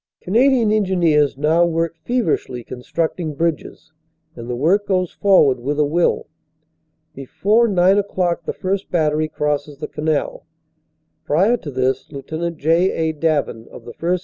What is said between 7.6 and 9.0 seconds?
nine o clock the first